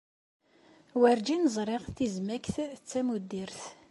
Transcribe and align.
Werjin 0.99 1.43
ẓriɣ 1.55 1.83
tizmekt 1.95 2.55
d 2.79 2.83
tamuddirt. 2.89 3.61